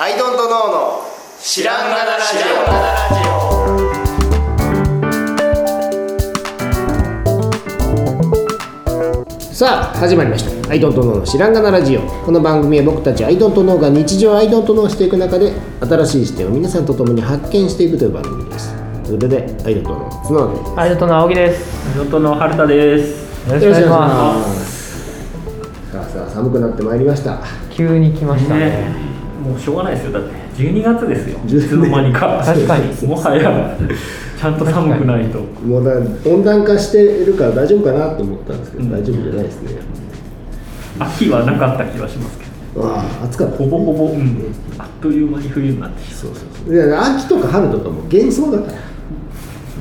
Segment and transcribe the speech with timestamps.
[0.00, 1.00] アイドントノーの
[1.40, 2.36] 知らんがなラジ
[9.52, 18.72] さあ始まりました「アイドントノーの知らんがなラジオ」この番組は僕たちアイドントノーが日常アイドントノーしていく中で新しい視点を皆さんと共に発見していくという番組です
[19.02, 21.92] ということでアイドントノー角田ですアイドトの青木です。
[21.92, 23.48] 地元の春田です。
[23.48, 24.64] よろしくお願いします。
[24.64, 27.40] すさあさあ寒くなってまいりました
[27.72, 29.07] 急に来ましたね。
[29.38, 30.12] ね、もうしょうがないですよ。
[30.12, 30.30] だって
[30.62, 31.38] 12月ですよ。
[31.38, 32.42] い12つの間にか。
[32.44, 33.06] 確かに。
[33.06, 33.76] もはや
[34.38, 35.40] ちゃんと寒くないと。
[35.40, 35.92] もうだ
[36.30, 38.90] 温暖化してるから大丈夫かなと思ったんですけど、うん。
[38.90, 39.80] 大丈夫じゃないですね。
[40.98, 42.82] 秋はなかった気はしますけど。
[42.82, 43.56] わあ暑かった。
[43.56, 46.74] ほぼほぼ、うん、あっという間に冬になってきそうそうそう。
[46.74, 48.78] いや秋とか春とかも幻想だから。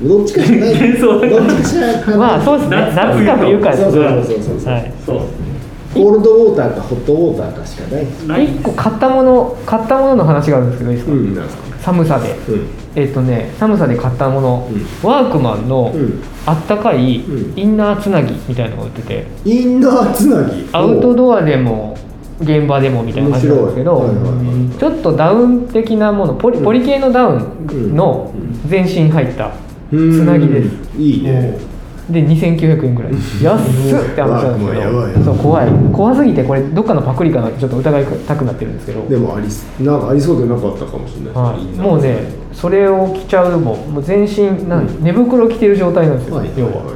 [0.08, 0.74] どっちかしかない。
[0.74, 1.48] 幻想だから。
[1.48, 2.16] どっちかしかな。
[2.16, 2.78] いまあそうですね。
[2.96, 4.74] 夏か冬かですそうそうそうそうそう。
[4.74, 4.94] はい。
[5.06, 5.47] そう。
[5.94, 8.46] コールドウォーターかホットウォーターかしかないない。
[8.56, 11.14] 一個買ったもの買ったものの話があるんですけどいいですか。
[11.16, 11.64] んなんですか？
[11.80, 12.32] 寒さで。
[12.50, 12.68] うん。
[12.96, 14.68] えっ、とね寒さで買ったもの、
[15.04, 16.22] ワークマンのうん。
[16.46, 17.60] あったかいうん。
[17.60, 20.68] インナーつなぎみたいなのが売ってて、インナーつなぎ？
[20.74, 21.96] アウトドアでも
[22.42, 24.80] 現場でもみたいな感じなんですけど、面白いはいはいはい。
[24.80, 27.40] ちょっとダウン的なものポリポリ系のダウ
[27.72, 28.32] ンの
[28.68, 29.52] 全身入った
[29.90, 30.70] つなぎです。
[30.98, 31.58] いいね
[32.10, 33.12] で2900円ぐらい。
[33.42, 35.26] 安っって話なんですけど。
[35.26, 35.70] そう怖い。
[35.92, 40.02] 怖すぎてこれどっかのパクリかなってちょっと疑いたくなってるんですけど、でもありすなん。
[40.02, 42.20] かありそうでなかったかもしれないはい、もうね
[42.54, 46.86] それを着ちゃうももう全身なん寝袋着てる状態なんですよ、はいはい要ははい。
[46.86, 46.92] は。
[46.94, 46.96] い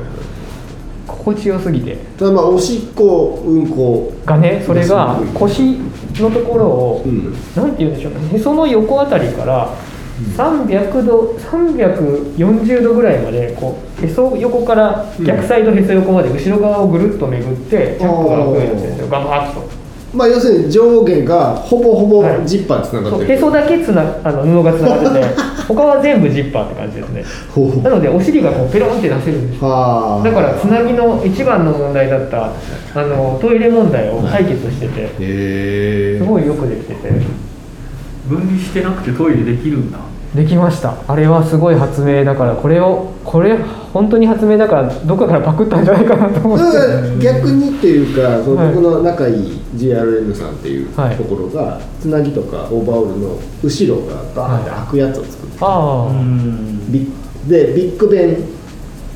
[1.08, 1.98] 心地よすぎて。
[2.18, 4.14] ただまあおしっこうんこ。
[4.26, 5.78] がねそれが腰
[6.16, 7.34] のところを、うん。
[7.56, 8.20] なんて言うんでしょうね。
[8.34, 9.70] へその横あたりから
[10.38, 19.08] 300度340度ぐらいまでこうへそ横から逆サイドへそ横まで後ろ側をぐるっと巡ってチャックが開くようになってるんですよ。
[19.08, 19.82] ガバッと。
[20.14, 22.48] まあ要するに上下がほぼほぼはい。
[22.48, 23.34] ジッパーつながってる。
[23.34, 25.26] へそだけつなあの布がつながってて
[25.68, 27.24] 他は全部ジッパーって感じですね。
[27.84, 32.50] なのでお尻がこうペロンって出せるんですだからつなぎの一番の問題だった
[32.94, 37.10] あのトイレ問題を解決しててへえすごいよくできてて。
[38.28, 39.98] 分離してなくてトイレできるんだ。
[40.36, 40.96] できました。
[41.08, 43.58] あれはすごい発明だからこれをこれ
[43.92, 47.20] 本当に発明だからどっかからパクったんじゃないかなと思って。
[47.20, 48.74] 逆にっていうかそのはい。
[48.74, 51.18] 僕の仲いい GRN さんっていうとはい。
[51.18, 56.92] ころがつなぎとかオーバーオールの後ろがバーンって開くやつを作ってああ、ん。
[56.92, 58.38] ビッでビッグベン、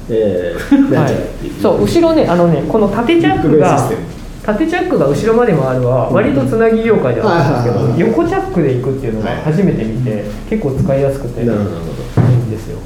[0.09, 4.01] えー、 なんちゃらっていう、そう後ろねあのねこの縦チャックビッグベンがシステム
[4.45, 12.77] 縦チャックが後ろまでもあるは割とつなぎ業界ではあるんですけど横チャックで行くっていうのが初めて見て結構使いやすくていいんですよ。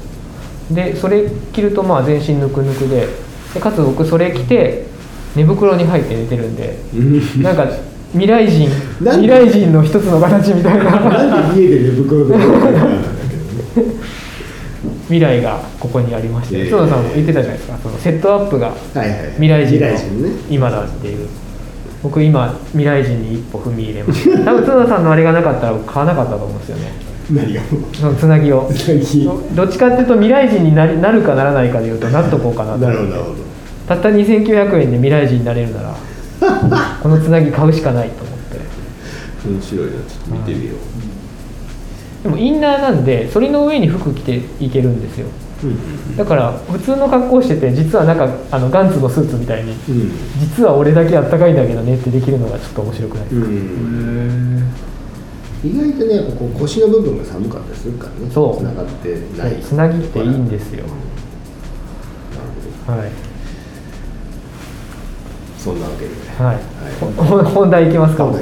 [0.70, 3.08] でそれ着るとまあ全身ぬくぬくで
[3.52, 4.86] でかつ僕それ着て
[5.36, 6.78] 寝袋に入って寝てるんで
[7.42, 7.66] なんか
[8.12, 8.70] 未来人
[9.00, 10.84] 未来人の一つの形みたいな。
[10.84, 12.34] なんで家で寝袋で
[15.04, 16.60] 未来がここにありまして。
[16.60, 16.70] ええ。
[16.70, 17.78] 角田さんも言ってたじゃないですか。
[17.82, 18.72] そのセットアップが
[19.34, 20.30] 未来人のね。
[20.48, 21.28] 今だっていう
[22.02, 24.38] 僕今未来人に一歩踏み入れました。
[24.44, 26.92] 多分角田さんのあれがなかったら買わなかったと思うんですよね。
[27.30, 27.60] 何が？
[27.92, 28.52] そのつなぎ。
[28.52, 28.68] を
[29.54, 33.34] どっちかっていうと未来人になりなるかならないかでいうとなっとこうかなとなるほど。
[33.86, 35.94] たった2900円で未来人になれるなら
[37.02, 39.48] このつなぎ買うしかないと思って。
[39.48, 39.92] 面白いな。
[39.92, 40.74] ちょっと見てみよ
[42.22, 45.26] でもインナーなんでそれの上に服着ていけるんですよ。
[45.26, 45.49] ううん
[46.16, 50.10] だから普通の格好してて実はなんかあのガンツのスーツみたいにうん。
[50.40, 54.72] 実は俺だけあったかいんだけどねってできるのがちょっと面白くないですか、うん。
[55.62, 58.56] 意外とねやっぱこう腰の部分が寒かったりするからねそう。
[58.58, 59.60] つながってない。
[59.60, 60.84] つなぎっていいんですよ。
[62.86, 63.10] なるはい。
[63.10, 63.20] ほど
[65.58, 66.10] そんなわけで。
[66.42, 66.58] はい、
[66.98, 68.24] ほ本題いきますか？
[68.24, 68.40] はい。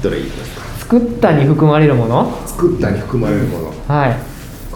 [0.00, 0.62] どれいきますか？
[0.78, 2.32] 作ったに含まれるもの？
[2.46, 3.72] 作ったに含まれるもの。
[3.88, 4.31] はい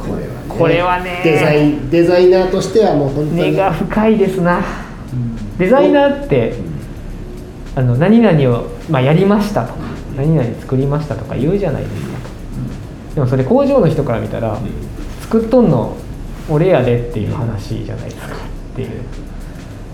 [0.07, 0.47] これはね。
[0.49, 1.21] これはね。
[1.25, 3.37] デザインデザイナーとしてはもう本当に。
[3.37, 4.63] 根が深いですな。
[5.59, 6.55] デザイナーって
[7.75, 9.79] あの何々を、まあ、やりましたとか
[10.17, 12.19] 何々作りましたとか言うじゃないですか。
[13.15, 14.59] でもそれ工場の人から見たら
[15.23, 15.97] 作っとんの
[16.49, 18.35] 俺やでっていう話じゃないですか。
[18.35, 19.03] っていう。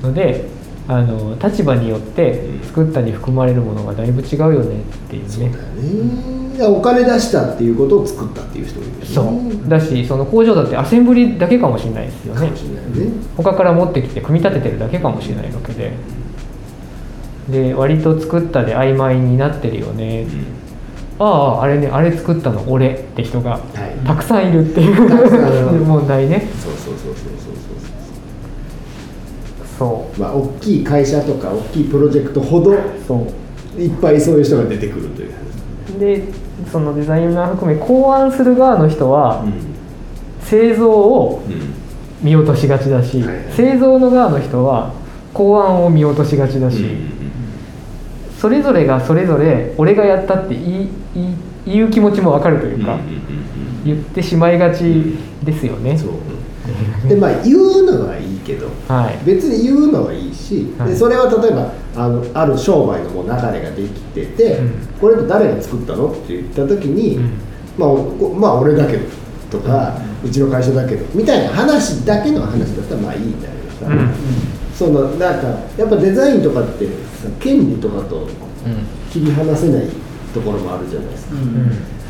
[0.03, 0.49] ので
[0.88, 5.53] あの立場によって作ったに含まれるものがだいぶ違うよねっていうね
[6.53, 9.07] そうだよねだからお金出したっていうことを作ったっていう人もいるよね。
[9.07, 9.69] そう。
[9.69, 12.41] だしその工場だってアセンブリだけかもしれないですよね。
[12.41, 13.13] かもしれないね。
[13.37, 15.93] 他から持ってきて組み立ててるだけかもしれないわけで。
[17.49, 20.27] で割と作ったで曖昧になってるよね、
[21.19, 24.07] あああれねあれ作ったの俺って人がはい。
[24.07, 25.81] たくさんいるっていう、たくさんいる。
[25.85, 26.49] 問題ね。
[26.61, 27.55] そうそうそうそうそう
[29.77, 33.81] そそうまあ大きい会社とか大きいプロジェクトほどうそう。
[33.81, 35.31] いっぱいそういう人が出てくるという
[35.99, 36.25] で
[36.71, 39.44] そのデザイナー含め考案する側の人は
[40.41, 41.43] 製造を
[42.23, 43.25] 見落としがちだし、
[43.55, 44.93] 製造の側の人は
[45.33, 46.85] 考案を見落としがちだし、
[48.39, 52.99] それぞれがそれぞれ俺がやったって言い言い言う気持ちも分かるというか、
[53.85, 55.97] 言ってしまいがちですよね。
[55.97, 57.09] そう。
[57.09, 59.19] でまあ言うのはいいけどはい。
[59.25, 60.91] 別に言うのはいいし、はい。
[60.91, 64.71] でそれは例えばあのある商売のもう流れができてて、うん。
[65.00, 66.11] これって誰が作ったの？
[66.11, 67.39] って言った時に、うん。
[67.77, 69.05] まあ、おまあ俺だけど
[69.50, 74.09] とか、うちの会社だけどみたいな話だけの話だったらまあいいんだけどさ、うん。
[74.75, 78.27] そのなんかやっぱデザインとかってさ権利とかと
[79.11, 79.89] 切り離せない
[80.33, 81.37] ところもあるじゃないですか。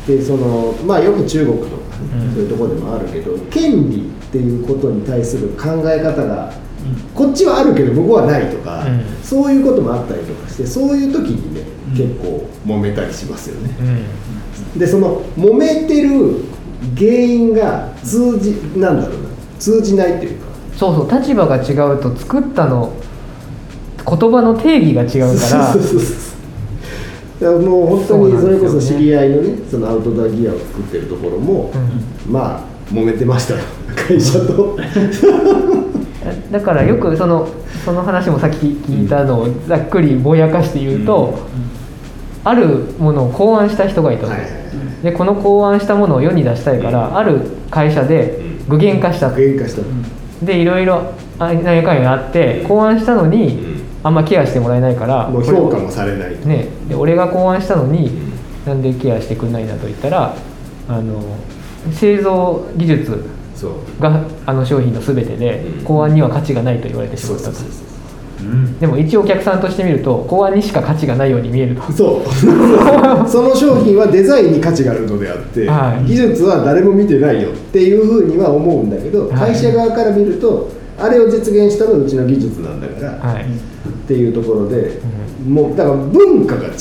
[0.07, 1.73] でそのまあよく中国とか、
[2.15, 2.33] うん。
[2.33, 6.53] そういうところでもあるけど権利っていうことに対する考え方が、
[7.13, 9.03] こっちはあるけど向こうはないとか、うん。
[9.23, 13.75] そういうこともあったりとかしてそういう時にね、結構揉めたりしますよね。
[14.75, 14.79] うん。
[14.79, 16.43] でその揉めてる
[16.97, 19.29] 原因が通じなんだろうな。
[19.59, 20.47] 通じないっていうか。
[20.77, 22.93] そうそう立場が違うと作ったの
[23.97, 25.75] 言葉の定義が違うから。
[27.41, 31.73] もう本当にそれこそ知り合いのねそのアウトドアギアを作ってるところも、
[32.29, 32.61] まあ
[32.93, 33.59] 揉めてましたよ
[33.95, 34.77] 会社と。
[36.51, 37.47] だからよくその
[37.83, 41.39] その話もさっき聞いたのをざっくりぼやかして言うと、
[42.43, 42.65] ある
[42.99, 44.41] ものを考案した人がいたと、はい。
[44.41, 44.63] はいはい
[45.03, 48.39] でこの考案したものを世に出したいから、ある会社で
[48.69, 49.29] 具現化した。
[49.29, 50.45] と、具現化した。
[50.45, 56.47] でいろいろあ何やかんやあって考案したのに、あんまケアしてもらえないからもう評価もされない。
[56.47, 58.11] ね、で俺が考案したのに、
[58.65, 60.35] なんでケアしてくんないんだと言ったら
[60.87, 61.21] あの
[61.91, 63.25] 製造技術
[63.99, 65.83] があの商品の全てでうん。
[65.83, 67.57] 考案には価値がないと言われてしまったと。
[68.79, 71.91] でも一応お客さんとして見ると考案にしか価値がないように見えると。
[71.93, 72.29] そう。
[73.29, 76.05] その商品はデザインに価値があるのであって、はい。
[76.05, 79.53] 技術は誰も見てないよっていうふうには思うんだけど、はい。
[79.53, 83.45] 会社側から見るとあれを実現したのはうちの技術なんだから、はい、っ
[84.07, 84.99] ていうところで、
[85.47, 86.71] もうだから文化が違う。
[86.71, 86.75] うん、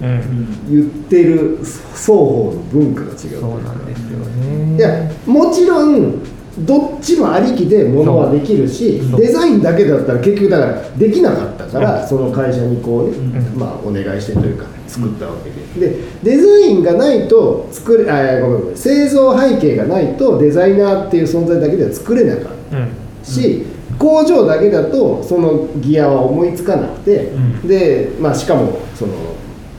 [0.00, 3.40] 言ってる双方の文化が違う。
[3.40, 4.76] そうなんですよね。
[4.76, 6.22] いやもちろん
[6.60, 13.58] どっちもありきでものはできるしデザインだけだったら結局だからできなかったからその会社にこうね、うん。
[13.58, 15.50] まあお願いしてというか作ったわけ
[15.80, 15.88] で。
[15.92, 22.90] でデザインがないと作れあごめんごめん製造背景がないとデザイナーっていう存在だけでは作れなかったうん。
[23.22, 23.64] し、
[23.98, 27.68] 工場だけだとそのギアは思いつかなくて、うん。
[27.68, 29.12] で、まあ、しかもその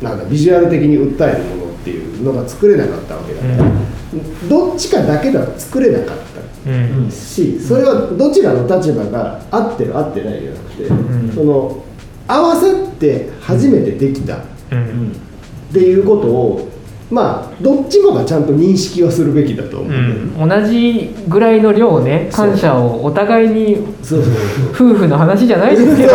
[0.02, 3.72] なんだビジュアル的に訴えるものっていうのが作れなかったわけだから、
[4.50, 6.18] どっちかだけだと作れなかっ
[6.66, 7.12] たうん。
[7.12, 11.32] しそれはどちらの立場が合ってる合ってないじゃなくて、ん。
[11.34, 11.84] その
[12.28, 14.40] 合わさって初めてできたっ
[14.72, 15.16] うん。
[15.74, 16.70] ていうことを
[17.12, 24.34] まあどっちもがちゃんと認識はするべきだと思ううん、同じぐらいの量ね感謝をお互いにそうそう
[24.70, 26.14] 夫婦の話じゃないですけど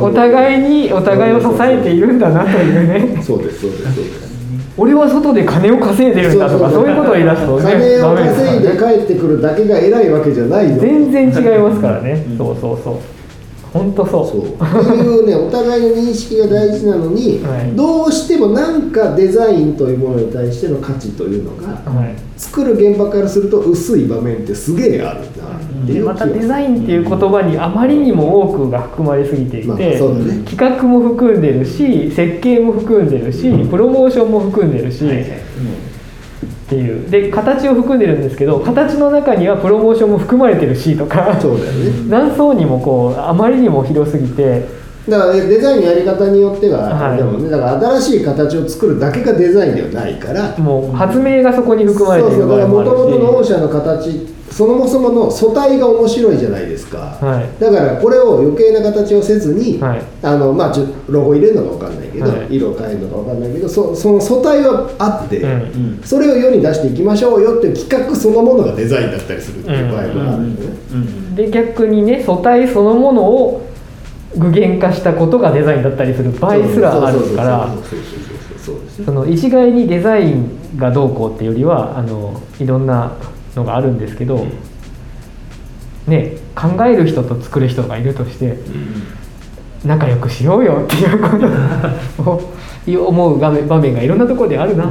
[0.00, 3.22] お互いにお互いを支えているんだなというね。
[3.22, 4.24] そうですそうですそうです。
[4.76, 8.78] 俺は外で金を稼いでるんだとかそういうことを言い出すとね金を稼いでね。
[8.78, 10.78] 帰ってくるだけが偉いわけじゃないよ。
[10.78, 13.13] 全然違いますからね、そうそうそう
[13.74, 14.26] 本当そう。
[14.26, 14.44] そう。
[14.44, 14.64] って
[14.96, 17.76] いうねお互いの認識が大事なのに、はい。
[17.76, 22.14] どうしてもなんかデザインというものに対しての価値というのが、はい。
[22.36, 29.98] 作る現場からすると薄い場面ってすげえあるなっていうでまたデイザインっていう言葉にあまりにも多くが含まれすぎていて、まあね。
[30.44, 35.04] 企画も含んでるし設計も含んでるしプロモーションも含んでるし、
[36.64, 37.10] っていう。
[37.10, 41.38] で形を含んでるんですけど形の中にはプロモーションも含まれてるしとか。
[41.40, 41.92] そうだよね。
[42.08, 47.16] 何層にもこうあまりにも広すぎてだからデザインのやり方によっては、はい。
[47.18, 53.02] でもねだから新しい形を作るだけがデザインではないからもう発明がそこに含まれているそうそうだから場合もあるし。
[53.02, 57.60] もともとの御社の形そもそもの素体が面白いじゃないですか、はい。
[57.60, 60.02] だからこれを余計な形をせずに、はい。
[60.22, 62.54] あのまあ、ちょロゴ入れるのか分かんないけど、はい。
[62.54, 66.00] 色を変えるのか分かんないけどそその素体はあって、うん。
[66.04, 73.73] それを世に出していきましょうよっていう企画そのものがデザインだったりするっていう場合もあるんだよね、で逆にね素体そのものを
[74.36, 77.68] 具現化したことがデザインだったりする場合すらあるから
[79.04, 83.12] その一概にデザインがどうこうっていうよりはあのいろんな
[83.54, 84.46] のがあるんですけど、
[86.06, 88.56] ね考える人と作る人がいるとして
[89.84, 94.90] 仲良くしようよっていうことを思う場面場面がいろんなところであるなと。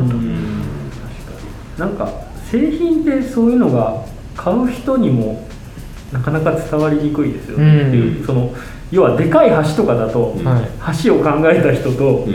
[1.78, 2.12] なんか
[2.52, 5.48] 製品ってそういうのが買う人にも
[6.14, 7.88] なかなか伝わりにくいですよね、うん。
[7.88, 8.54] っていうその
[8.92, 11.04] 要はでかい橋とかだと、はい。
[11.04, 12.28] 橋を考えた人と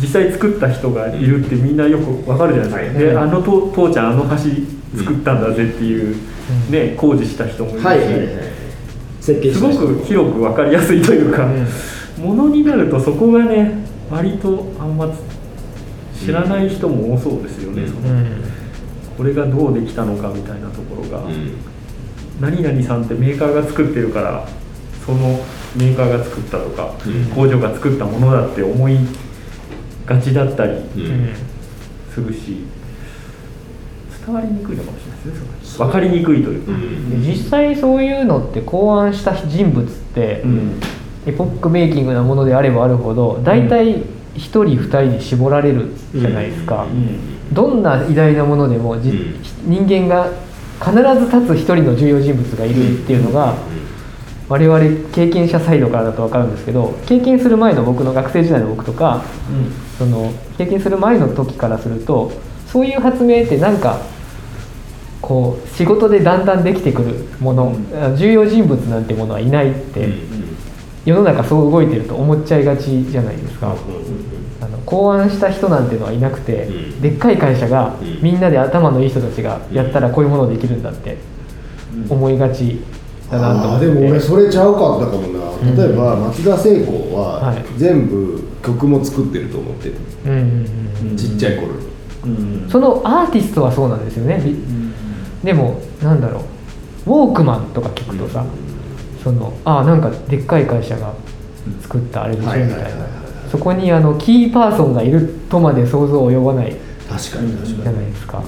[0.00, 4.36] 実際作った人がいるってみんなよくわかるじゃないですか、であの父父ちゃんあの橋
[4.98, 6.16] 作ったんだぜっていう、
[6.70, 8.26] ね工事した人もいるし、はいはいはい
[9.20, 11.46] 設計すごく広く分かりやすいというか、
[12.18, 15.06] ものになるとそこがね割とあんま
[16.18, 17.88] 知らない人も多そうですよね、うん。
[17.88, 18.26] そのうん
[19.16, 21.54] これがどうできたのかみたいなところが、うん
[22.40, 24.48] 何々さんってメーカーが作ってるから
[25.04, 25.40] その
[25.76, 27.26] メーカーが作ったとか、うん。
[27.26, 28.98] 工場が作ったものだって思い
[30.06, 30.72] がちだったり
[32.12, 32.64] するし
[34.26, 37.22] 伝わりにくいのかもしれないですね分かりにくいというか、うん。
[37.22, 40.80] で実際そういうのって考案した人物って、うん。
[41.26, 44.04] エポックメイキングなものであればあるほど大体1
[44.36, 46.86] 人2人に絞られるじゃないですか、
[47.52, 49.42] どんな偉大なものでもじ、うん。
[49.66, 50.30] 人間が
[50.80, 53.54] 必ず立つ一人の重要人物がいるっていうのが、
[54.48, 54.80] 我々
[55.12, 59.22] 経験者サイドからだと分かるんですけど経験する前の僕の学生時代の僕とか
[59.96, 62.32] その経験する前の時からすると
[62.66, 64.00] そういう発明ってなんか
[65.20, 67.76] こう仕事でだんだんできてくるもの、
[68.12, 70.08] う重要人物なんてものはいないって、
[71.04, 73.76] 世の中そう動いてると思っちゃいがちじゃないですか。
[74.60, 77.00] あの考案した人なんてのはいなくて、うん。
[77.00, 78.22] でっかい会社が、うん。
[78.22, 81.16] みんなで頭のいい人たちがやったらこういうものできるんだって
[82.08, 82.80] 思いがち
[83.30, 83.86] だなと思って。
[83.86, 85.84] でも俺それちゃうかったかもな。
[85.84, 87.64] 例えば松田聖子ははい。
[87.76, 89.94] 全部曲も作ってると思ってる、
[90.26, 91.16] うんうんうんうん。
[91.16, 91.90] ちっちゃい頃に。
[92.24, 92.68] うん。
[92.70, 94.56] そのアーティストはそうなんですよね、び
[95.42, 96.40] でもなんだろ
[97.06, 97.10] う。
[97.10, 98.44] ウォークマンとか聞くとさ、
[99.24, 101.14] そのああなんかでっかい会社が
[101.80, 103.00] 作ったあれでしょみたいなはいはいはい。
[103.00, 103.19] はい
[103.50, 106.76] そこにあのキーパーソンがいるとまで想像及ばない。
[107.08, 108.42] 確かに確じゃかにないですか。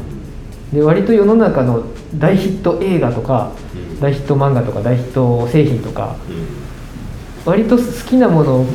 [0.72, 1.82] で割と世の中の
[2.14, 4.00] 大ヒット映画とかうん。
[4.00, 6.46] 大ヒット漫画とか大ヒット製品とかうん。
[7.44, 8.66] 割と好きなものを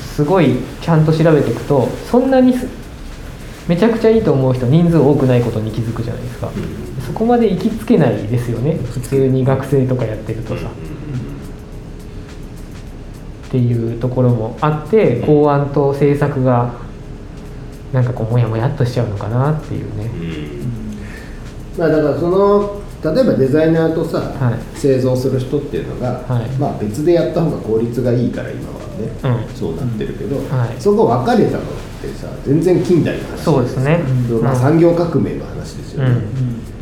[0.00, 2.66] すごいちゃんと調べていくとそんなにす
[3.68, 6.50] めちゃくちゃいいと思う人人数多くないことに気づくじゃないですか。
[7.06, 8.74] そこまで行きつけないですよね。
[8.74, 10.68] 普通に学生とかやってるとさ
[13.46, 16.74] っていうところもあって考案と制作が
[17.92, 20.10] なんかこうモヤモヤっとしちゃうのかなっていうね。
[21.78, 22.82] まあだからその
[23.14, 24.78] 例えばデザイナーとさ、はい。
[24.78, 26.48] 製造する人っていうのが、はい。
[26.58, 29.54] まあ別でやった方が効率がいいから今はね、うん。
[29.54, 30.80] そうなってるけど、はい。
[30.80, 31.64] そこ分かれたのっ
[32.02, 33.98] てさ全然近代の話そうですね。
[34.42, 34.58] まあ、うん。
[34.58, 36.75] 産業革命の話ですよね、うん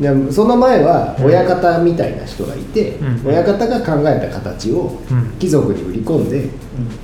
[0.00, 3.26] でその前は親方みたいな人がいて、うん。
[3.26, 5.30] 親方が考えた形をうん。
[5.38, 6.48] 貴族に売り込んで、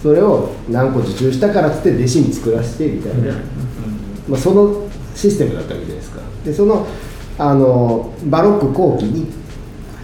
[0.03, 3.35] それを何個受注したからっつって弟子に作らせてみたいな、
[4.29, 6.21] まあ、そのシステムだったわけじゃないですか。
[6.45, 6.87] でその
[7.37, 9.27] あのバロック後期に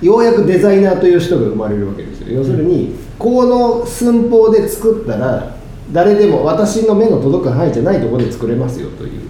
[0.03, 2.33] ようやくデザイナーという人が生まれるわけですよ。
[2.33, 5.55] 要するにこの寸法で作ったら
[5.93, 9.29] 誰でも私の目の届く範囲じゃないところで作れますよという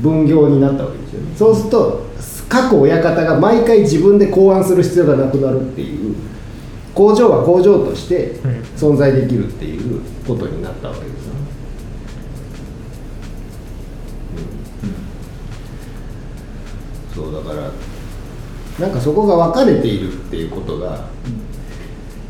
[0.00, 1.36] 分業になったわけですよね。
[1.36, 2.06] そうすると
[2.48, 6.14] 各親方が毎回自分で考案する必要がなくなるっていう
[6.94, 11.34] 工場は工場としてうん存在できるっていうことになったわけですよ。
[11.34, 11.40] ね
[17.14, 17.70] そうだから
[18.78, 21.06] なんかそこが分かれているっていうことが、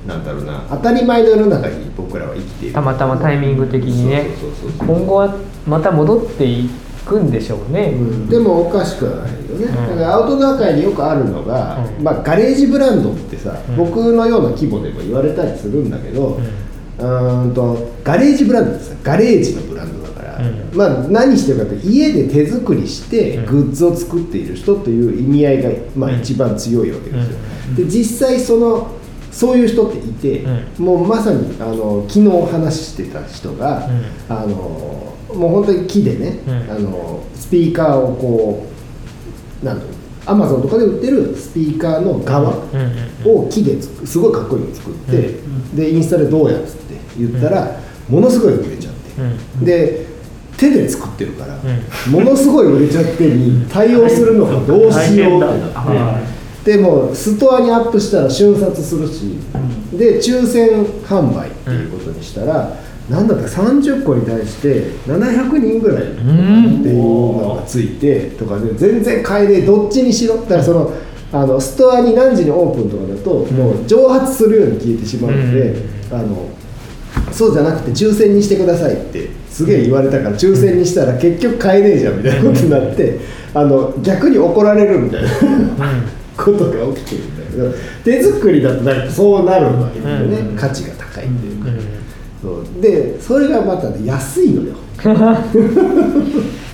[0.06, 2.74] なんだろうな当たり前の世の中に僕らは生きている。
[2.74, 4.28] たまたまタイミング的にね。
[4.78, 5.34] 今後は
[5.66, 6.70] また戻ってい
[7.06, 8.28] くんでしょうね、うん。
[8.28, 9.68] でもおかしくはないよね、ん。
[9.68, 12.04] だからアウトドア界によくあるのが、うん。
[12.04, 13.76] まあ、ガレージブランドってさ、うん。
[13.76, 16.44] 僕のような規模でも言われたりするんだけど、うん。
[16.98, 20.76] うーんとガレージブランドってさガレージのブランドだから、うん。
[20.76, 23.46] まあ、何してるかって家で手作りしてうん。
[23.46, 26.20] グッズを作っている人という意味合いが、まあ、うん。
[26.20, 27.74] 一番強いわけですよ、うん。
[27.76, 28.95] で実際その
[29.36, 30.44] そういう人っていて、
[30.78, 34.04] うもうまさにあの昨日話してた人が、うん。
[34.30, 36.70] あのもう本当に木でね、うん。
[36.70, 38.66] あのスピーカーをこ
[39.62, 39.92] うなんだろう
[40.24, 42.56] アマゾンとかで売ってるスピーカーの側
[43.26, 45.34] を木でつくすごいかっこいいの作って、
[45.74, 47.78] でインスタでどうやっつって言ったら、
[48.08, 49.64] ものすごい売れちゃって、うん。
[49.66, 50.06] で
[50.56, 55.60] 手で作ってるから、うものすごい売れちゃってに対応するのがどうしようって。
[55.60, 56.35] なって、は
[56.66, 59.38] でもストアにアップしたら瞬殺するし、
[59.96, 62.76] で抽選販売っていうことにしたら、
[63.08, 70.92] なんだったら30個に対して700人ぐらいっていうのがついてとかで全然買えねえどっちにしろだからその
[71.32, 75.76] あのストアに何時にオープンとかだともう蒸発するように消えてしまうので、
[76.10, 76.48] あの
[77.30, 83.20] そうじゃなくて抽選にしてくださいってすげえ言われたから抽選にしたら結局買えねえじゃんみたいなことになって
[83.54, 85.28] あの逆に怒られるみたいな
[86.36, 87.72] ことが起きてるんだけど
[88.04, 90.56] 手作りだとなんかそうなるわけだよね、うん。
[90.56, 91.70] 価値が高いっていうか、
[92.42, 92.82] そう。
[92.82, 94.76] でそれがまたね安いのよ。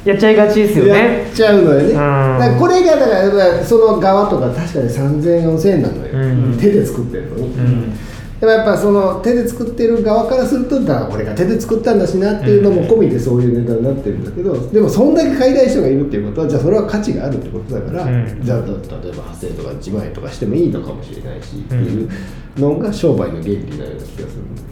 [0.04, 1.92] やっちゃいがちですよやねっちゃうのよね。
[1.92, 1.94] ん。
[1.94, 6.18] だこれがだからその側とか確かに30004000円なのよ、う
[6.54, 6.58] ん。
[6.58, 7.36] 手で作ってるの。
[7.36, 7.92] に、うん
[8.42, 18.44] でもやっぱその手で作ってる側からするとだ俺が手で作ったんだしなっていうのも込みでそういう値段になってるんだけどでもそんだけ買いたい人がいるっていうことはじゃあそれは価値があるってことだから、うん。
[18.44, 22.10] じゃあ例えば8000円とか1万円とかしてもいいのかもしれないしっていう
[22.56, 24.62] のが商売の原理なような気がするんだ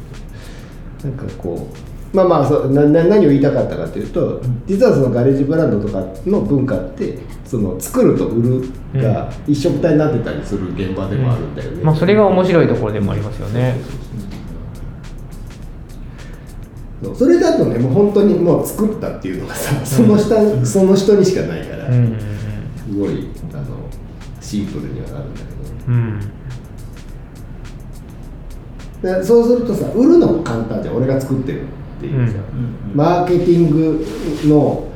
[1.00, 1.16] けど。
[1.16, 8.62] なんかこうまあまあそうなな何を言いたかったかというと実はそのガレージブランドとかの文化ってその作ると売る
[9.00, 11.84] が一緒くたになってたりする現場でもあるんだよね。
[11.84, 13.76] まあそれが面白いところでもありますよね。
[17.02, 22.18] そうそれだとねもう本当にもう作ったっていうのがさその下、その人にしかないから、うんうん
[22.76, 23.64] すごいあの
[24.40, 25.46] シンプルにはなるんだけ
[29.06, 29.24] うん。
[29.24, 30.96] そうするとさ売るのも簡単じゃん。
[30.96, 31.62] 俺が作ってる
[32.00, 32.96] っていうさ、うん。
[32.96, 34.06] マーケティング
[34.48, 34.88] の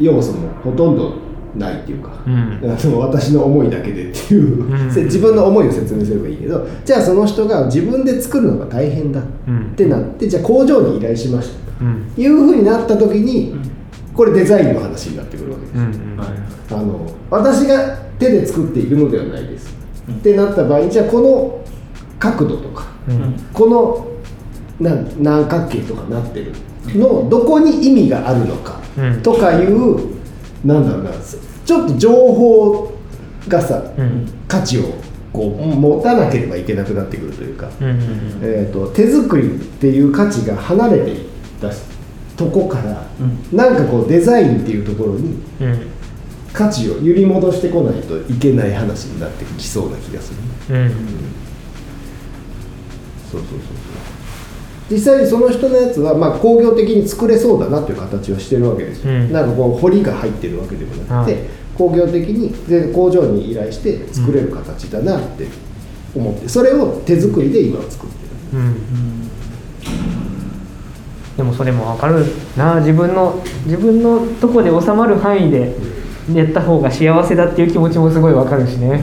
[0.00, 1.14] 要素もほとんど
[1.56, 2.60] ないっていうか、うん。
[2.64, 4.64] あの私の思いだけでっていう、
[5.04, 6.66] 自分の思いを説明すればいいけど。
[6.84, 9.24] じゃあその人が自分で作るのが大変だっ
[9.76, 11.60] てなって、じゃあ工場に依頼しました
[12.20, 13.54] いうふうになった時に
[14.14, 15.78] これデザインの話になってくるわけです、
[16.74, 19.80] あの私が手で作っているのではないです、うん
[20.16, 21.64] ってなった場合じゃあこの
[22.18, 23.32] 角度とかうん。
[23.52, 24.06] この
[24.80, 26.52] なん何角形とかなってる。
[26.86, 29.22] のどこに意味があるのかうん。
[29.22, 30.16] とかいう、
[30.64, 31.10] なんだろうな。
[31.64, 32.92] ちょっと情報
[33.48, 34.26] がさ、うん。
[34.48, 34.94] 価値を
[35.32, 37.98] こう持たなければいけなくなってくるというか、うんうん
[38.42, 41.28] えー、と手作りっていう価値が離れていっ
[41.60, 41.70] た
[42.36, 43.06] とこから、
[43.52, 45.86] なんかこうデザインっていうところにうん。
[46.52, 50.32] 価値を揺り戻してこないといけない話になってきそうな気がす
[50.68, 50.76] る。
[50.76, 50.90] うん。
[53.30, 53.79] そうそうそうそう
[54.90, 59.32] 実際にその人のやつは、まあ、工業的に作れそうだなという形をしてるわけですよ、うん。
[59.32, 65.46] なんかこう彫りが入ってるわけでもなくて、はい工業的にで工場に依頼して作れる形だなって
[66.14, 68.16] 思ってそれを手作りで今は作って
[68.52, 68.58] る。
[68.58, 69.30] うん。
[71.38, 72.80] でもそれも分かるな。
[72.80, 75.74] 自分の自分のとこで収まる範囲で
[76.34, 79.02] やった方が幸せだっていう気持ちもすごい分かるしね。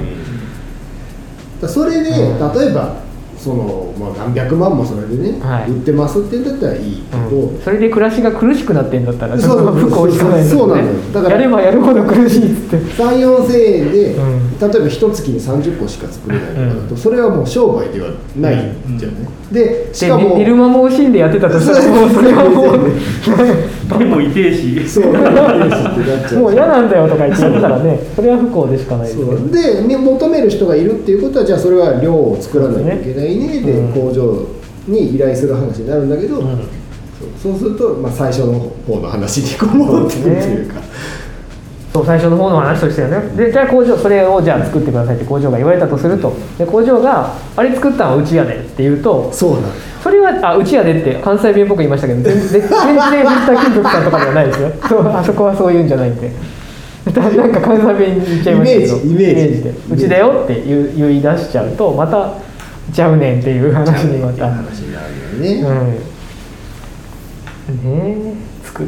[1.59, 2.53] だそれで、うん。
[2.53, 3.06] 例えば
[3.37, 5.69] その、まあ、何百万もそれでね、はい。
[5.69, 7.61] 売ってますって言うんだったらいいけど、うん。
[7.61, 10.93] それで暮らしが苦しくなってんだったらそうそう不幸しかなそうなのよ。
[11.13, 12.85] だからやればやるほど苦しいっつって。
[13.01, 14.59] 3 4千円で、うん。
[14.59, 16.97] 例えば一月に30個しか作れないとかだと、うん。
[16.97, 18.55] それはもう商売ではない
[18.97, 22.91] じゃない、でしでかも寝る間も惜しんでやってたとしたらもうそれはもう
[23.97, 24.87] でも痛えし。
[24.87, 25.09] そう。
[25.09, 27.99] ってなっちゃうもう嫌なんだよとか言ってやってたらね。
[28.15, 33.61] それは不幸でしかないですでみ求める人がいるっていうことはじゃあそれは量を作らないといけないね。
[33.61, 33.93] で、うん。
[33.93, 34.47] 工場
[34.87, 36.57] に依頼する話になるんだけど、うん。
[37.41, 40.81] そうそうすると、まあ、最初の方の話にこう戻ってくるというか。
[41.93, 43.19] そう最初の方の話としてはね。
[43.35, 46.31] でじゃあ工場それをじゃあ作ってくださいって工場が言われたとすると。
[46.57, 49.67] で工場が「あれ作ったのはうちやで」って言うとそうなの
[50.07, 54.71] それはあうちやでって関西弁っぽく言いましたけど全然全然藤田金属さんとかではないですよ。
[54.87, 56.31] そうあそこはそういうんじゃないんで。
[57.11, 59.63] だなんか関西弁に言っちゃいましたけどイメージイメージ。
[59.63, 62.35] で「うちだよ」って言い出しちゃうとまた
[62.93, 64.49] 「ちゃうねん」っていう話にまた。
[64.49, 64.99] 話にな
[65.41, 65.97] るよね、
[67.69, 68.15] うん。
[68.15, 68.87] ねえ作っ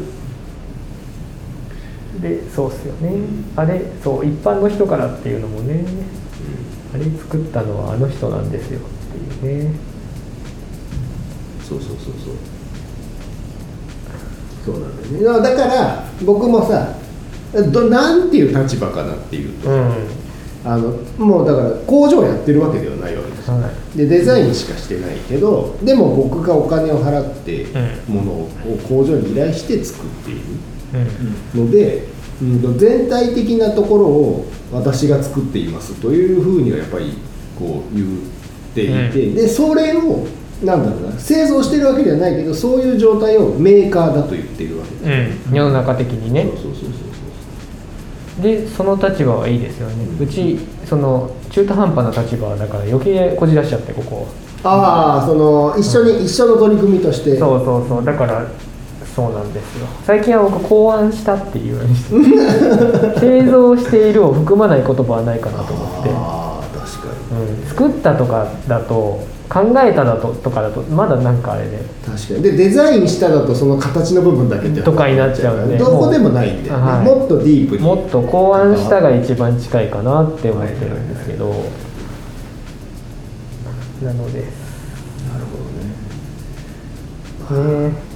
[2.21, 3.12] でそうっすよね。
[3.58, 5.84] あれそう一般の人からっていうのもね。
[6.93, 9.88] あれ作ったのはあの人なんですよっていうね
[11.69, 12.34] そうそうそうそう。
[14.65, 15.49] そうなんだよね。
[15.49, 16.95] だから僕もさ
[17.71, 19.93] どなんていう立場かなっていうと、うん。
[20.65, 23.47] あのもうだから工場やってるわけではないわけです。
[23.47, 27.67] よはでデザインしかしてないけどでも僕がお金を払ってう
[28.12, 28.49] ものを
[28.88, 30.41] 工場に依頼して作っている
[31.55, 32.03] ので、
[32.41, 37.17] うん、全体的なところを私が作っていますというふうにはやっぱり
[37.58, 38.08] こう言っ
[38.75, 39.36] ていて、うん。
[39.36, 40.27] でそれを
[40.63, 46.43] なんだろうな製造してるわけではないけどそういう状態をメーカーだと言っているわけです、うん、世の中的にね。
[46.43, 46.88] そうそうそうそ
[48.39, 50.06] うでその立場はいいですよね。
[50.19, 54.28] うちその中途半端な立場だから余計こじらしちゃってここ
[54.63, 57.38] ああその一緒に、一緒の取り組みとして。
[57.38, 58.06] そうそうそう。
[58.06, 58.45] だから
[59.15, 59.88] そうなんですよ。
[60.06, 62.04] 最近は僕考案したっていうようにし
[63.15, 63.19] て。
[63.19, 67.52] 製造しているを含まない言葉はないかなと思って、ああ確かに。
[67.52, 71.80] うん、作ったとかだと考えただととかだとまだなんかあれで。
[72.06, 72.44] 確かに。
[72.44, 75.78] でデザインしただとその形の部分だけってとかになっちゃうんで。
[75.78, 77.06] どこでもないんで、はい。
[77.06, 77.84] もっとディープに。
[77.84, 81.48] もっと考案したが一番近いかなって思ってるんですけど。
[84.04, 84.40] なので。
[84.42, 84.52] なる
[87.50, 87.90] ほどね。
[87.90, 88.09] ね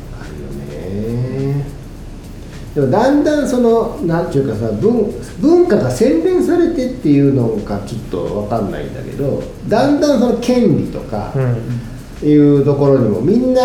[2.74, 13.62] でもだんだんそのなんていうかさ文文化が洗練されてっていうのかちょっと分かんないんだけどだんだんその権利とかうんいうところにもみんな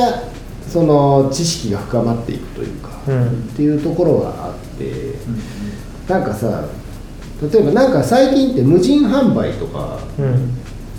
[0.66, 5.14] その知識が深まっていくというか、うんっていうところがあって、
[6.06, 6.68] なんかさ
[7.40, 10.38] 例えばなんか最近って無人販売とかうんっ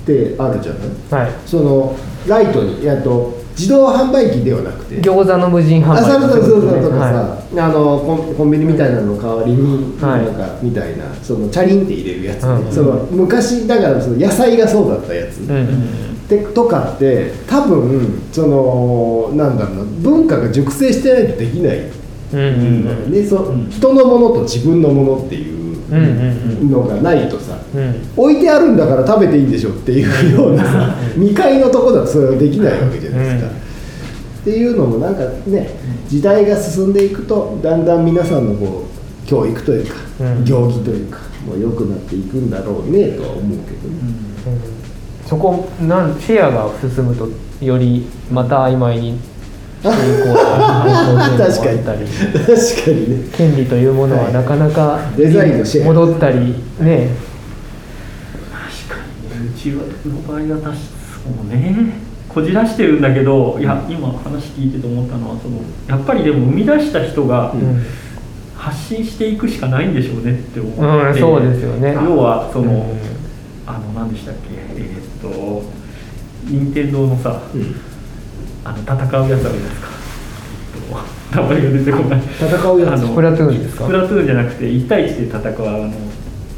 [0.08, 1.26] てあるじゃない？
[1.26, 1.34] はい。
[1.46, 1.96] その
[2.28, 5.02] ライトにやっと自動販売機ではなくて。
[5.02, 10.26] 餃子の無人販売あそうそうそうそうとかさ、はあのコンコンビニみたいなのの代わりに、はい。
[10.26, 12.44] なんかみたいなそのチャリンって入れるやつ。
[12.44, 12.72] ね、うん。
[12.72, 21.80] その昔だからその野菜がそうだったやつ、いうんでとかって多分そのなんだろうな文化が熟成してないとできない。
[22.32, 25.59] うんう人のものと自分のものっていう
[25.92, 33.52] のがないとさ、うんうん置いてあるんだから食べていいんでしょっていうようなさ未開のとこだとそれはできないわけじゃないですか。
[33.52, 33.56] うん。
[33.56, 35.70] っていうのもなんかね
[36.08, 38.86] 時代が進んでいくとだんだん皆さんのこ
[39.24, 40.46] う教育というか、うん。
[40.46, 43.90] 行儀というかもう良くなっていくんだろうねとは思うけど。
[43.90, 44.80] ね。
[45.26, 47.30] そこなんシェアが進むと
[47.64, 49.20] よりまた曖昧に
[49.84, 49.96] 確
[51.64, 51.80] かに。
[51.84, 53.28] 確かにね。
[53.32, 55.86] 権利というものはなかなかデザインのシェア。
[55.86, 56.38] 戻ったり
[56.80, 57.10] ね。
[58.52, 59.06] 確か
[59.40, 59.50] にね。
[59.56, 59.82] うちの
[60.28, 60.72] 場合は確か
[61.24, 61.94] そうね。
[62.28, 67.82] こじらしてるんだけどいや今話聞いてて思ったのはそのやっぱりでも生み出した人がうん。
[68.56, 70.86] 発信していくしかないんでしょうねって思う。
[70.86, 71.94] んって、そうですよね。
[71.94, 72.80] 要はその、うん。
[73.66, 74.50] あの何でしたっけ。
[74.76, 75.64] えーっと
[76.46, 77.42] 任天堂のさ、
[78.64, 79.88] あの戦うやつあるじゃないですか。
[80.76, 80.92] えっ
[81.32, 82.22] と名前が出てこない。
[82.22, 82.90] 戦うやつ。
[82.90, 83.86] あのスプラトゥーンですか？
[83.86, 85.94] スプラトゥーンじゃなくて1対1で戦うあの、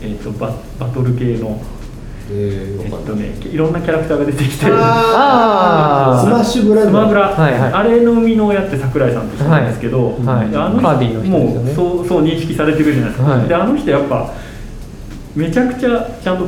[0.01, 1.61] えーっとババトル系の
[2.33, 4.65] えーえっとねいろんなキャラクターが出てきて。
[4.69, 6.25] あー。
[6.25, 6.91] スマッシュブラザー。
[6.91, 7.73] スマブラ、はいはい。
[7.73, 10.49] あれの生みの親って桜井さんって人なんですけど、はい。
[10.49, 13.47] であの人もうそうそう認識されてるじゃないですか、はい。
[13.47, 14.33] であの人やっぱ
[15.35, 16.45] めちゃくちゃちゃんと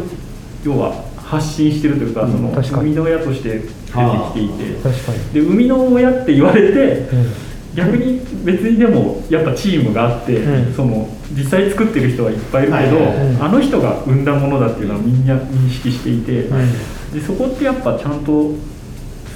[0.63, 2.83] 要は発信してるというか、うんその確かに。
[2.83, 3.61] 生みの親として
[3.93, 4.83] 出てきていて。
[4.83, 5.33] 確かに。
[5.33, 7.33] で生みの親って言われてうん。
[7.75, 10.73] 逆に別にでもやっぱチームがあって、うん。
[10.73, 17.13] その実際作ってる人はいっぱいいるけど、あの人が生んだものだっていうのはみんな認識していて、うん。
[17.13, 18.51] でそこってやっぱちゃんと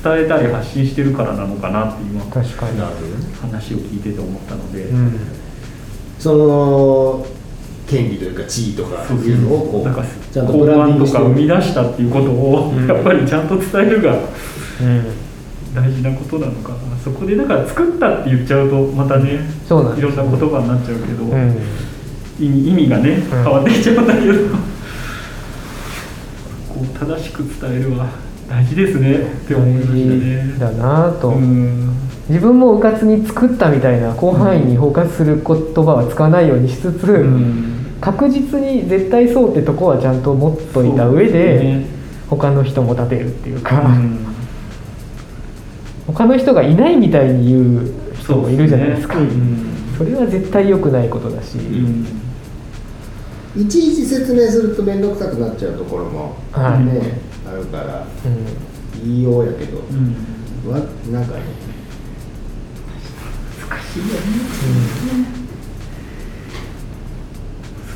[0.04, 2.80] 伝えたり発信してるからなのかなって今確かに。
[3.42, 5.20] 話を聞いてて思ったので、うん。
[6.20, 7.26] その
[7.88, 15.06] 権利というか地位とかいうのをこなんちゃんとブランディング生み出したっていうことを、うんやっぱりちゃんと伝えるがうん
[15.74, 21.58] 大事なことなのかなそこでだから作ったって言っちゃうとまたねそうなんいろんな言葉になっちゃうけど、うん
[22.40, 24.34] 意味がねん変わっていっちゃうんだけど、
[26.70, 28.12] こう正しく伝えるは
[28.48, 30.60] 大事ですねって思いましたね。
[30.60, 31.98] だなぁと、うん
[32.30, 37.96] 自分もうかつに作ったみたいな広範囲に包括する言葉は使わないようにしつつ、うん。
[38.02, 41.86] 確実に絶対そうってとこはちゃんと持っといた上で
[42.30, 44.20] 他の人も立てるっていうか、うん。
[46.08, 49.16] 他の人がいないみたいに言う人もいるじゃないですか。
[49.16, 49.44] そうですね。
[49.98, 52.06] それは絶対良くないことだし、うん。
[53.56, 56.86] いちいち説明すると面倒くさくなっちゃうところもはい。
[56.86, 59.02] ね、あるからうん。
[59.02, 60.72] 言いようやけど、うん。
[60.72, 60.78] わ
[61.12, 61.67] なんかね
[63.70, 64.00] 難しい。
[64.00, 64.12] よね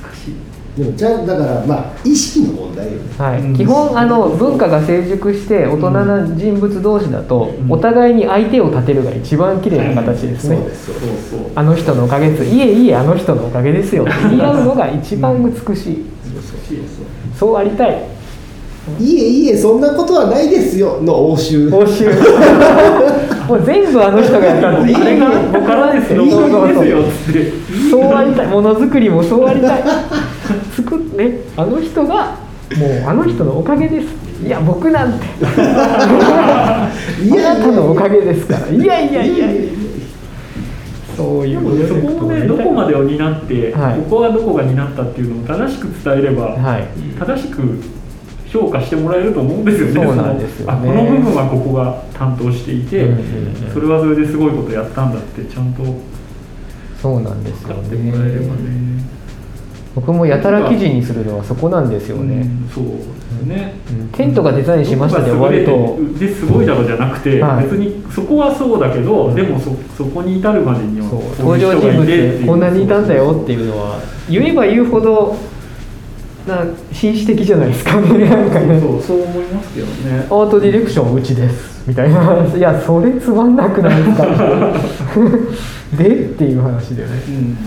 [0.03, 0.35] 難しい
[0.77, 2.99] でもちゃんだからまあ意識の問題よね。
[3.17, 3.41] はい。
[3.41, 3.55] うん。
[3.55, 7.71] 基本あの文化が成熟して大人な人物同士だと、うん。
[7.71, 11.51] お互いに相手を立てるが一番綺麗な形ですね、そうですそうそうですそう。
[11.55, 12.45] あの人のおかげです。
[12.45, 14.03] いえいえあの人のおかげですよ。
[14.03, 16.05] って言い合うのが一番美しい、そうそう
[17.37, 18.20] そうありたい
[18.99, 20.99] いえいえそんなことはないですよ。
[21.01, 21.69] の応酬。
[21.69, 22.09] 報酬。
[23.47, 26.25] もう全部あの人がやったんであれが僕からですよ。
[26.25, 26.97] そうそうそうですよ。
[26.99, 27.53] って
[27.91, 28.43] そうありた。
[28.43, 29.83] いものづくりもそうありたい。
[30.75, 32.15] 作っねあの人が
[32.77, 34.07] もうあの人のおかげです。
[34.43, 35.27] いや僕なんて。
[35.45, 36.89] あ
[37.23, 38.75] なたのおかげですから。
[38.75, 39.47] いやいやいや。
[41.15, 43.95] そういうでもねそこをねどこまでを担って、はい。
[44.09, 46.87] ここはどこが担ったっていうのを正しく伝えれば、はい。
[47.19, 47.59] 正しく
[48.51, 49.93] 評価してもらえると思うんですよね。
[49.93, 50.77] そうなんですよね。
[50.81, 53.07] そのあこの部分はここが担当していて、
[53.73, 55.83] それはそれですごいことやったんだってちゃんと
[57.01, 58.69] そうなんですよ使ってもらえればね。
[58.69, 58.91] ね
[59.95, 64.07] 僕もやたら記事にするのはそこなんですよね、うんそうですね、うん。
[64.09, 65.97] テントがデザインしましたで終わると。
[66.17, 67.63] ですごいだろうじゃなくて、はい。
[67.63, 71.07] 別にそこはそうだけど、でもそそこに至るまでには
[71.39, 75.37] 登場人物てっこんなにいたんだよっていうのは言えば言うほど
[76.47, 78.01] な紳士的じゃないですか。
[78.01, 78.79] ねなんかね。
[78.79, 80.25] そうそう思いますけどね。
[80.29, 81.83] アートディレクションうちです。
[81.87, 82.45] みたいな。
[82.55, 84.25] いやそれつまんなくないですか。
[85.97, 87.21] でっていう話だよね。
[87.27, 87.57] うん。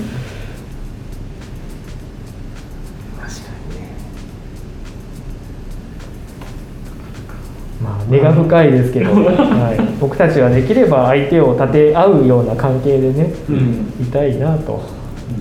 [7.83, 13.93] まあ根が深いですけど、 はい、僕たちはできれば相手を立て合うような関係でねうん。
[14.01, 14.83] いたいなと、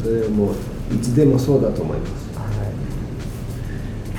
[0.03, 0.51] それはも
[0.91, 2.22] ういつでもそうだと思います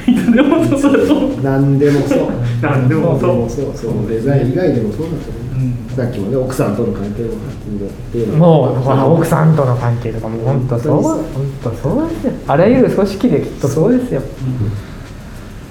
[0.35, 0.93] でもそう。
[0.93, 2.19] だと何でもそう。
[2.61, 3.51] 何でもそう。
[3.51, 4.09] そうそう。
[4.09, 6.05] デザイン以外でもそうだと思います、うん。
[6.05, 7.33] さっきもね奥さんとの関係もっ
[8.13, 11.03] ていうのもうほら奥さんとの関係とかも本当そう。
[11.03, 11.25] 本
[11.63, 12.33] 当そうですよ。
[12.47, 14.23] あらゆる組織できっとそうですよ。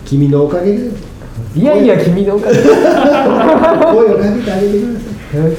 [0.06, 0.91] 君のおかげで。
[1.56, 2.63] いやいや君のおかげで。
[2.63, 5.50] 声をかけてあげてください。
[5.54, 5.56] 本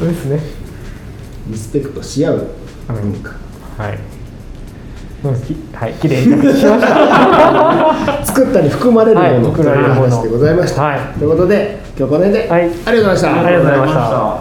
[0.00, 0.64] 当ですね。
[1.46, 2.46] リスペクトし合う
[2.88, 3.34] 文化、
[3.76, 4.13] はい
[5.24, 8.24] うんきはい綺麗にしました。
[8.24, 10.98] 作ったに含まれるもの、はいという話でございました、はい。
[11.18, 12.62] ということで今日この辺で、はい。
[12.62, 14.33] ありがとうございました、ありがとうございました